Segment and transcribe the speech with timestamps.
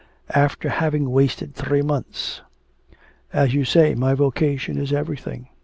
[0.33, 2.41] 'After having wasted three months!
[3.31, 5.49] As you say my vocation is everything.